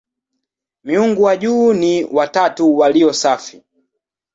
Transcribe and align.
Miungu 0.83 1.23
wa 1.23 1.37
juu 1.37 1.73
ni 1.73 2.03
"watatu 2.03 2.77
walio 2.77 3.13
safi". 3.13 3.63